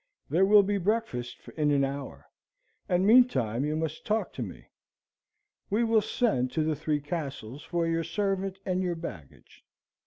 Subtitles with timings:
[0.31, 2.25] There will be breakfast in an hour;
[2.89, 4.65] and meantime you must talk to me.
[5.69, 9.63] We will send to the Three Castles for your servant and your baggage.